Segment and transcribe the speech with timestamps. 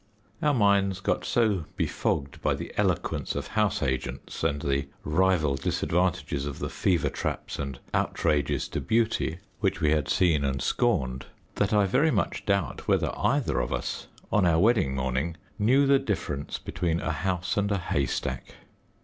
[0.41, 6.47] Our minds got so befogged by the eloquence of house agents and the rival disadvantages
[6.47, 11.71] of the fever traps and outrages to beauty which we had seen and scorned, that
[11.71, 16.57] I very much doubt whether either of us, on our wedding morning, knew the difference
[16.57, 18.55] between a house and a haystack.